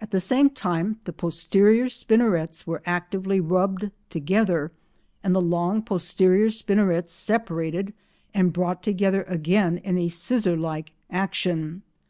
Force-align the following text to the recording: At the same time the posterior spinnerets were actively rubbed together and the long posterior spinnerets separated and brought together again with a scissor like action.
At 0.00 0.12
the 0.12 0.18
same 0.20 0.48
time 0.48 0.98
the 1.04 1.12
posterior 1.12 1.90
spinnerets 1.90 2.66
were 2.66 2.80
actively 2.86 3.38
rubbed 3.38 3.90
together 4.08 4.72
and 5.22 5.36
the 5.36 5.42
long 5.42 5.82
posterior 5.82 6.48
spinnerets 6.48 7.12
separated 7.12 7.92
and 8.32 8.50
brought 8.50 8.82
together 8.82 9.24
again 9.24 9.74
with 9.84 9.98
a 9.98 10.08
scissor 10.08 10.56
like 10.56 10.92
action. 11.10 11.82